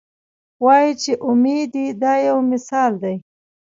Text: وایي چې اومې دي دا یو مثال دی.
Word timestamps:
وایي 0.65 0.91
چې 1.01 1.11
اومې 1.25 1.59
دي 1.73 1.85
دا 2.01 2.13
یو 2.27 2.37
مثال 2.51 2.91
دی. 3.03 3.15